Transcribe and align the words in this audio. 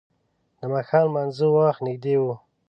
د 0.59 0.61
ماښام 0.71 1.05
لمانځه 1.09 1.47
وخت 1.55 1.81
نږدې 1.87 2.15
و. 2.21 2.25